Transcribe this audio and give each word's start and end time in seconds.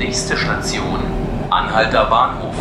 Nächste 0.00 0.34
Station, 0.34 0.98
Anhalter 1.50 2.06
Bahnhof. 2.06 2.54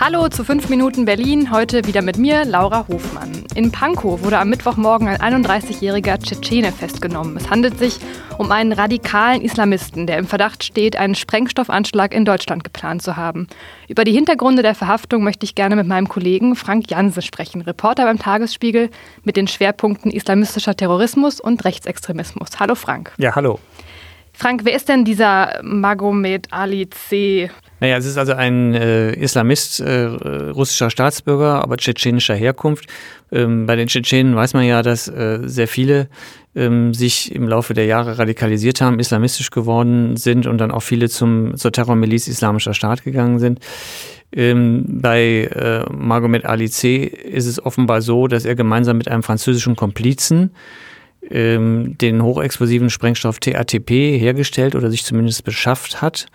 Hallo 0.00 0.28
zu 0.30 0.44
5 0.44 0.70
Minuten 0.70 1.04
Berlin, 1.04 1.52
heute 1.52 1.86
wieder 1.86 2.00
mit 2.00 2.16
mir, 2.16 2.46
Laura 2.46 2.86
Hofmann. 2.88 3.37
In 3.58 3.72
Pankow 3.72 4.22
wurde 4.22 4.38
am 4.38 4.50
Mittwochmorgen 4.50 5.08
ein 5.08 5.44
31-jähriger 5.44 6.22
Tschetschene 6.22 6.70
festgenommen. 6.70 7.36
Es 7.36 7.50
handelt 7.50 7.76
sich 7.76 7.98
um 8.38 8.52
einen 8.52 8.70
radikalen 8.70 9.42
Islamisten, 9.42 10.06
der 10.06 10.16
im 10.18 10.28
Verdacht 10.28 10.62
steht, 10.62 10.94
einen 10.94 11.16
Sprengstoffanschlag 11.16 12.14
in 12.14 12.24
Deutschland 12.24 12.62
geplant 12.62 13.02
zu 13.02 13.16
haben. 13.16 13.48
Über 13.88 14.04
die 14.04 14.12
Hintergründe 14.12 14.62
der 14.62 14.76
Verhaftung 14.76 15.24
möchte 15.24 15.42
ich 15.42 15.56
gerne 15.56 15.74
mit 15.74 15.88
meinem 15.88 16.08
Kollegen 16.08 16.54
Frank 16.54 16.88
Janse 16.88 17.20
sprechen, 17.20 17.60
Reporter 17.62 18.04
beim 18.04 18.20
Tagesspiegel 18.20 18.90
mit 19.24 19.36
den 19.36 19.48
Schwerpunkten 19.48 20.12
islamistischer 20.12 20.76
Terrorismus 20.76 21.40
und 21.40 21.64
Rechtsextremismus. 21.64 22.60
Hallo 22.60 22.76
Frank. 22.76 23.12
Ja, 23.18 23.34
hallo. 23.34 23.58
Frank, 24.32 24.60
wer 24.66 24.76
ist 24.76 24.88
denn 24.88 25.04
dieser 25.04 25.58
Magomed 25.64 26.52
Ali 26.52 26.88
C.? 26.90 27.50
Naja, 27.80 27.96
es 27.96 28.06
ist 28.06 28.18
also 28.18 28.32
ein 28.32 28.74
äh, 28.74 29.12
Islamist, 29.12 29.80
äh, 29.80 30.04
russischer 30.04 30.90
Staatsbürger, 30.90 31.62
aber 31.62 31.76
tschetschenischer 31.76 32.34
Herkunft. 32.34 32.86
Ähm, 33.30 33.66
bei 33.66 33.76
den 33.76 33.88
Tschetschenen 33.88 34.34
weiß 34.34 34.54
man 34.54 34.64
ja, 34.64 34.82
dass 34.82 35.06
äh, 35.08 35.40
sehr 35.44 35.68
viele 35.68 36.08
ähm, 36.56 36.92
sich 36.92 37.32
im 37.34 37.46
Laufe 37.46 37.74
der 37.74 37.86
Jahre 37.86 38.18
radikalisiert 38.18 38.80
haben, 38.80 38.98
islamistisch 38.98 39.50
geworden 39.50 40.16
sind 40.16 40.46
und 40.46 40.58
dann 40.58 40.70
auch 40.70 40.82
viele 40.82 41.08
zum, 41.08 41.56
zur 41.56 41.70
Terrormiliz 41.70 42.26
Islamischer 42.26 42.74
Staat 42.74 43.04
gegangen 43.04 43.38
sind. 43.38 43.60
Ähm, 44.32 44.84
bei 44.86 45.48
äh, 45.54 45.84
Magomed 45.92 46.44
Ali 46.44 46.68
C. 46.68 47.04
ist 47.04 47.46
es 47.46 47.64
offenbar 47.64 48.02
so, 48.02 48.26
dass 48.26 48.44
er 48.44 48.56
gemeinsam 48.56 48.98
mit 48.98 49.08
einem 49.08 49.22
französischen 49.22 49.76
Komplizen 49.76 50.50
ähm, 51.30 51.96
den 51.98 52.22
hochexplosiven 52.22 52.90
Sprengstoff 52.90 53.38
TATP 53.38 53.90
hergestellt 54.18 54.74
oder 54.74 54.90
sich 54.90 55.04
zumindest 55.04 55.44
beschafft 55.44 56.00
hat. 56.02 56.26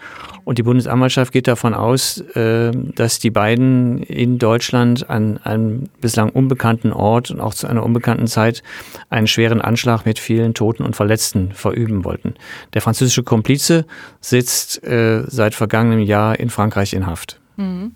Und 0.44 0.58
die 0.58 0.64
Bundesanwaltschaft 0.64 1.32
geht 1.32 1.48
davon 1.48 1.74
aus, 1.74 2.20
äh, 2.36 2.72
dass 2.96 3.20
die 3.20 3.32
beiden 3.32 4.04
in 4.04 4.40
Deutschland 4.40 5.10
an 5.10 5.38
einem 5.38 5.90
bislang 6.02 6.30
unbekannten 6.30 6.92
Ort 6.92 7.32
und 7.32 7.40
auch 7.40 7.54
zu 7.54 7.68
einer 7.68 7.84
unbekannten 7.84 8.28
Zeit 8.28 8.64
einen 9.10 9.28
schweren 9.28 9.62
Anschlag 9.62 10.06
mit 10.06 10.20
vielen 10.20 10.54
Toten 10.54 10.84
und 10.84 10.96
Verletzten 10.96 11.52
verüben 11.54 12.04
wollten. 12.04 12.36
Der 12.74 12.82
französische 12.82 13.24
Komplize 13.24 13.86
sitzt 14.20 14.84
äh, 14.84 15.24
seit 15.28 15.56
vergangenem 15.56 16.02
Jahr 16.02 16.40
in 16.40 16.50
Frankreich 16.50 16.94
in 16.94 17.08
Haft. 17.08 17.40
Mhm. 17.56 17.94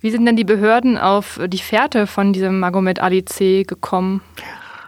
Wie 0.00 0.10
sind 0.10 0.26
denn 0.26 0.34
die 0.34 0.44
Behörden 0.44 0.98
auf 0.98 1.38
die 1.46 1.58
Fährte 1.58 2.08
von 2.08 2.32
diesem 2.32 2.58
Magomed 2.58 3.00
Ali 3.00 3.24
C 3.24 3.62
gekommen? 3.62 4.20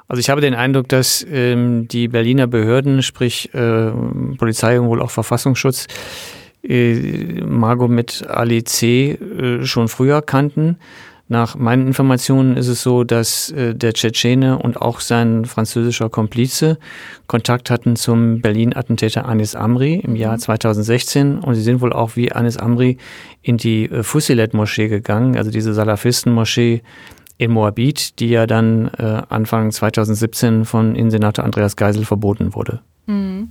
Also 0.08 0.20
ich 0.20 0.30
habe 0.30 0.40
den 0.40 0.54
Eindruck, 0.54 0.88
dass 0.88 1.26
ähm, 1.30 1.88
die 1.88 2.08
Berliner 2.08 2.46
Behörden, 2.46 3.02
sprich 3.02 3.54
äh, 3.54 3.90
Polizei 4.36 4.78
und 4.78 4.88
wohl 4.88 5.00
auch 5.00 5.10
Verfassungsschutz, 5.10 5.86
äh, 6.62 7.42
Magomed 7.44 8.26
Ali 8.28 8.64
C. 8.64 9.12
Äh, 9.12 9.64
schon 9.64 9.88
früher 9.88 10.22
kannten. 10.22 10.76
Nach 11.26 11.56
meinen 11.56 11.86
Informationen 11.86 12.58
ist 12.58 12.68
es 12.68 12.82
so, 12.82 13.02
dass 13.02 13.50
äh, 13.50 13.74
der 13.74 13.94
Tschetschene 13.94 14.58
und 14.58 14.80
auch 14.82 15.00
sein 15.00 15.46
französischer 15.46 16.10
Komplize 16.10 16.78
Kontakt 17.26 17.70
hatten 17.70 17.96
zum 17.96 18.42
Berlin-Attentäter 18.42 19.24
Anis 19.24 19.54
Amri 19.54 19.94
im 19.94 20.16
Jahr 20.16 20.36
2016 20.36 21.38
und 21.38 21.54
sie 21.54 21.62
sind 21.62 21.80
wohl 21.80 21.94
auch 21.94 22.16
wie 22.16 22.30
Anis 22.30 22.58
Amri 22.58 22.98
in 23.40 23.56
die 23.56 23.86
äh, 23.86 24.02
Fusilet-Moschee 24.02 24.88
gegangen, 24.88 25.38
also 25.38 25.50
diese 25.50 25.72
Salafisten-Moschee 25.72 26.82
in 27.38 27.50
Moabit, 27.50 28.20
die 28.20 28.28
ja 28.28 28.46
dann 28.46 28.88
äh, 28.98 29.22
Anfang 29.28 29.72
2017 29.72 30.64
von 30.64 30.94
Innensenator 30.94 31.44
Andreas 31.44 31.76
Geisel 31.76 32.04
verboten 32.04 32.54
wurde. 32.54 32.80
Mhm. 33.06 33.50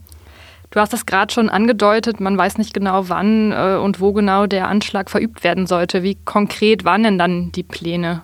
Du 0.72 0.80
hast 0.80 0.92
das 0.92 1.06
gerade 1.06 1.32
schon 1.32 1.50
angedeutet, 1.50 2.20
man 2.20 2.36
weiß 2.36 2.58
nicht 2.58 2.74
genau, 2.74 3.08
wann 3.08 3.52
äh, 3.52 3.76
und 3.76 4.00
wo 4.00 4.12
genau 4.12 4.48
der 4.48 4.68
Anschlag 4.68 5.12
verübt 5.12 5.44
werden 5.44 5.68
sollte. 5.68 6.02
Wie 6.02 6.16
konkret 6.16 6.84
waren 6.84 7.04
denn 7.04 7.20
dann 7.20 7.52
die 7.52 7.62
Pläne? 7.62 8.24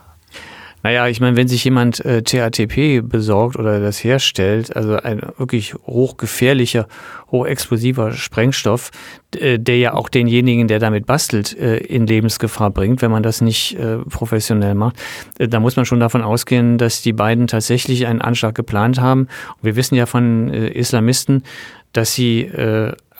Naja, 0.81 1.07
ich 1.07 1.19
meine, 1.19 1.35
wenn 1.35 1.47
sich 1.47 1.63
jemand 1.63 2.03
äh, 2.05 2.21
THTP 2.21 3.01
besorgt 3.01 3.57
oder 3.57 3.79
das 3.81 4.01
herstellt, 4.03 4.75
also 4.75 4.95
ein 4.95 5.21
wirklich 5.37 5.73
hochgefährlicher, 5.85 6.87
hochexplosiver 7.31 8.13
Sprengstoff, 8.13 8.91
äh, 9.35 9.59
der 9.59 9.77
ja 9.77 9.93
auch 9.93 10.07
denjenigen, 10.07 10.67
der 10.67 10.79
damit 10.79 11.05
bastelt, 11.05 11.57
äh, 11.57 11.77
in 11.77 12.07
Lebensgefahr 12.07 12.71
bringt, 12.71 13.01
wenn 13.01 13.11
man 13.11 13.23
das 13.23 13.41
nicht 13.41 13.77
äh, 13.77 13.97
professionell 13.97 14.73
macht, 14.73 14.95
äh, 15.37 15.49
da 15.49 15.59
muss 15.59 15.75
man 15.75 15.85
schon 15.85 15.99
davon 15.99 16.21
ausgehen, 16.21 16.77
dass 16.77 17.01
die 17.01 17.13
beiden 17.13 17.47
tatsächlich 17.47 18.07
einen 18.07 18.21
Anschlag 18.21 18.55
geplant 18.55 19.01
haben. 19.01 19.27
Und 19.57 19.63
wir 19.63 19.75
wissen 19.75 19.95
ja 19.95 20.05
von 20.05 20.53
Islamisten, 20.53 21.43
dass 21.91 22.13
sie 22.13 22.49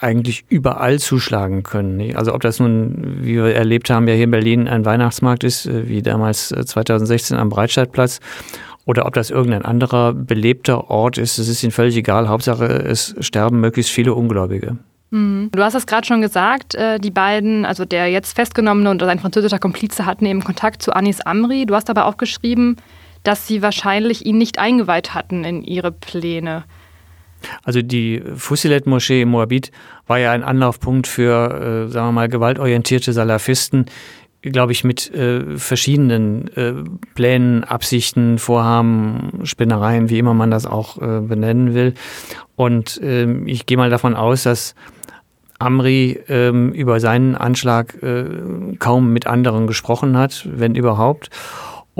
eigentlich 0.00 0.44
überall 0.48 0.98
zuschlagen 0.98 1.62
können. 1.62 2.16
Also 2.16 2.34
ob 2.34 2.40
das 2.40 2.58
nun, 2.58 3.18
wie 3.20 3.36
wir 3.36 3.54
erlebt 3.54 3.90
haben, 3.90 4.08
ja 4.08 4.14
hier 4.14 4.24
in 4.24 4.30
Berlin 4.30 4.68
ein 4.68 4.84
Weihnachtsmarkt 4.84 5.44
ist, 5.44 5.66
äh, 5.66 5.88
wie 5.88 6.02
damals 6.02 6.48
2016 6.48 7.36
äh, 7.36 7.40
am 7.40 7.50
Breitscheidplatz, 7.50 8.20
oder 8.86 9.06
ob 9.06 9.14
das 9.14 9.30
irgendein 9.30 9.64
anderer 9.64 10.14
belebter 10.14 10.90
Ort 10.90 11.18
ist, 11.18 11.38
das 11.38 11.48
ist 11.48 11.62
ihnen 11.62 11.70
völlig 11.70 11.96
egal. 11.96 12.28
Hauptsache, 12.28 12.64
es 12.64 13.14
sterben 13.20 13.60
möglichst 13.60 13.92
viele 13.92 14.14
Ungläubige. 14.14 14.78
Mhm. 15.10 15.50
Du 15.52 15.62
hast 15.62 15.74
es 15.74 15.86
gerade 15.86 16.06
schon 16.06 16.22
gesagt, 16.22 16.74
äh, 16.74 16.98
die 16.98 17.10
beiden, 17.10 17.64
also 17.64 17.84
der 17.84 18.10
jetzt 18.10 18.34
festgenommene 18.34 18.90
und 18.90 19.00
sein 19.00 19.18
französischer 19.18 19.58
Komplize 19.58 20.06
hatten 20.06 20.26
eben 20.26 20.42
Kontakt 20.42 20.82
zu 20.82 20.92
Anis 20.92 21.20
Amri. 21.20 21.66
Du 21.66 21.74
hast 21.74 21.90
aber 21.90 22.06
auch 22.06 22.16
geschrieben, 22.16 22.76
dass 23.22 23.46
sie 23.46 23.60
wahrscheinlich 23.60 24.24
ihn 24.24 24.38
nicht 24.38 24.58
eingeweiht 24.58 25.14
hatten 25.14 25.44
in 25.44 25.62
ihre 25.62 25.92
Pläne. 25.92 26.64
Also 27.64 27.82
die 27.82 28.22
Fusilet-Moschee 28.36 29.22
in 29.22 29.28
Moabit 29.28 29.70
war 30.06 30.18
ja 30.18 30.32
ein 30.32 30.42
Anlaufpunkt 30.42 31.06
für, 31.06 31.86
äh, 31.86 31.90
sagen 31.90 32.08
wir 32.08 32.12
mal, 32.12 32.28
gewaltorientierte 32.28 33.12
Salafisten, 33.12 33.86
glaube 34.42 34.72
ich, 34.72 34.84
mit 34.84 35.12
äh, 35.14 35.58
verschiedenen 35.58 36.48
äh, 36.56 36.72
Plänen, 37.14 37.64
Absichten, 37.64 38.38
Vorhaben, 38.38 39.40
Spinnereien, 39.44 40.08
wie 40.08 40.18
immer 40.18 40.34
man 40.34 40.50
das 40.50 40.66
auch 40.66 40.96
äh, 40.98 41.20
benennen 41.20 41.74
will. 41.74 41.94
Und 42.56 43.00
ähm, 43.02 43.46
ich 43.46 43.66
gehe 43.66 43.76
mal 43.76 43.90
davon 43.90 44.14
aus, 44.14 44.44
dass 44.44 44.74
Amri 45.58 46.18
ähm, 46.28 46.72
über 46.72 47.00
seinen 47.00 47.36
Anschlag 47.36 48.02
äh, 48.02 48.24
kaum 48.78 49.12
mit 49.12 49.26
anderen 49.26 49.66
gesprochen 49.66 50.16
hat, 50.16 50.48
wenn 50.50 50.74
überhaupt. 50.74 51.28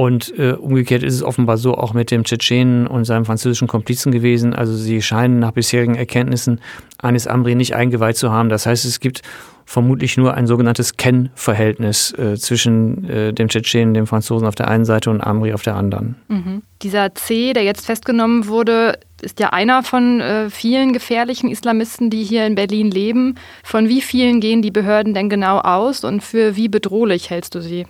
Und 0.00 0.32
äh, 0.38 0.52
umgekehrt 0.52 1.02
ist 1.02 1.12
es 1.12 1.22
offenbar 1.22 1.58
so 1.58 1.74
auch 1.74 1.92
mit 1.92 2.10
dem 2.10 2.24
Tschetschenen 2.24 2.86
und 2.86 3.04
seinem 3.04 3.26
französischen 3.26 3.68
Komplizen 3.68 4.12
gewesen. 4.12 4.54
Also 4.54 4.74
sie 4.74 5.02
scheinen 5.02 5.40
nach 5.40 5.50
bisherigen 5.50 5.94
Erkenntnissen 5.94 6.62
Anis 6.96 7.26
Amri 7.26 7.54
nicht 7.54 7.74
eingeweiht 7.74 8.16
zu 8.16 8.32
haben. 8.32 8.48
Das 8.48 8.64
heißt, 8.64 8.86
es 8.86 9.00
gibt 9.00 9.20
vermutlich 9.66 10.16
nur 10.16 10.32
ein 10.32 10.46
sogenanntes 10.46 10.96
Ken-Verhältnis 10.96 12.14
äh, 12.14 12.38
zwischen 12.38 13.10
äh, 13.10 13.34
dem 13.34 13.48
Tschetschenen, 13.48 13.92
dem 13.92 14.06
Franzosen 14.06 14.48
auf 14.48 14.54
der 14.54 14.68
einen 14.68 14.86
Seite 14.86 15.10
und 15.10 15.20
Amri 15.20 15.52
auf 15.52 15.64
der 15.64 15.76
anderen. 15.76 16.16
Mhm. 16.28 16.62
Dieser 16.80 17.14
C, 17.14 17.52
der 17.52 17.64
jetzt 17.64 17.84
festgenommen 17.84 18.46
wurde, 18.46 18.98
ist 19.20 19.38
ja 19.38 19.50
einer 19.50 19.82
von 19.82 20.22
äh, 20.22 20.48
vielen 20.48 20.94
gefährlichen 20.94 21.50
Islamisten, 21.50 22.08
die 22.08 22.24
hier 22.24 22.46
in 22.46 22.54
Berlin 22.54 22.90
leben. 22.90 23.34
Von 23.62 23.90
wie 23.90 24.00
vielen 24.00 24.40
gehen 24.40 24.62
die 24.62 24.70
Behörden 24.70 25.12
denn 25.12 25.28
genau 25.28 25.58
aus 25.58 26.04
und 26.04 26.22
für 26.22 26.56
wie 26.56 26.70
bedrohlich 26.70 27.28
hältst 27.28 27.54
du 27.54 27.60
sie? 27.60 27.84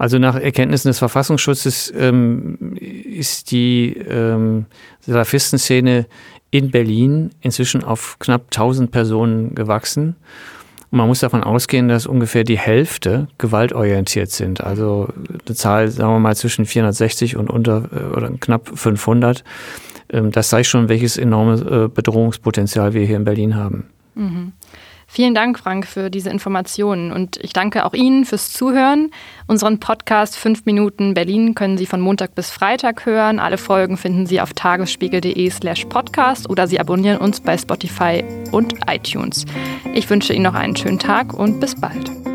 Also 0.00 0.18
nach 0.18 0.34
Erkenntnissen 0.34 0.88
des 0.88 0.98
Verfassungsschutzes 0.98 1.92
ähm, 1.94 2.74
ist 2.80 3.50
die 3.50 3.94
ähm, 4.08 4.64
Salafistenszene 5.00 6.06
in 6.50 6.70
Berlin 6.70 7.32
inzwischen 7.42 7.84
auf 7.84 8.18
knapp 8.18 8.46
1000 8.46 8.90
Personen 8.90 9.54
gewachsen. 9.54 10.16
Und 10.90 10.96
man 10.96 11.06
muss 11.06 11.20
davon 11.20 11.44
ausgehen, 11.44 11.88
dass 11.88 12.06
ungefähr 12.06 12.44
die 12.44 12.56
Hälfte 12.56 13.28
gewaltorientiert 13.36 14.30
sind. 14.30 14.62
Also 14.62 15.10
eine 15.46 15.54
Zahl, 15.54 15.88
sagen 15.88 16.14
wir 16.14 16.18
mal, 16.18 16.34
zwischen 16.34 16.64
460 16.64 17.36
und 17.36 17.50
unter 17.50 17.90
äh, 17.92 18.16
oder 18.16 18.30
knapp 18.40 18.70
500. 18.74 19.44
Ähm, 20.08 20.30
das 20.30 20.48
zeigt 20.48 20.68
schon, 20.68 20.88
welches 20.88 21.18
enorme 21.18 21.56
äh, 21.56 21.88
Bedrohungspotenzial 21.88 22.94
wir 22.94 23.04
hier 23.04 23.16
in 23.16 23.24
Berlin 23.24 23.54
haben. 23.54 23.90
Mhm. 24.14 24.52
Vielen 25.12 25.34
Dank, 25.34 25.58
Frank, 25.58 25.88
für 25.88 26.08
diese 26.08 26.30
Informationen. 26.30 27.10
Und 27.10 27.36
ich 27.38 27.52
danke 27.52 27.84
auch 27.84 27.94
Ihnen 27.94 28.24
fürs 28.24 28.52
Zuhören. 28.52 29.10
Unseren 29.48 29.80
Podcast 29.80 30.36
5 30.36 30.66
Minuten 30.66 31.14
Berlin 31.14 31.56
können 31.56 31.76
Sie 31.76 31.86
von 31.86 32.00
Montag 32.00 32.36
bis 32.36 32.52
Freitag 32.52 33.06
hören. 33.06 33.40
Alle 33.40 33.58
Folgen 33.58 33.96
finden 33.96 34.26
Sie 34.26 34.40
auf 34.40 34.52
tagesspiegel.de 34.52 35.50
slash 35.50 35.86
podcast 35.86 36.48
oder 36.48 36.68
Sie 36.68 36.78
abonnieren 36.78 37.18
uns 37.18 37.40
bei 37.40 37.58
Spotify 37.58 38.22
und 38.52 38.74
iTunes. 38.88 39.46
Ich 39.94 40.08
wünsche 40.08 40.32
Ihnen 40.32 40.44
noch 40.44 40.54
einen 40.54 40.76
schönen 40.76 41.00
Tag 41.00 41.34
und 41.34 41.58
bis 41.58 41.74
bald. 41.74 42.29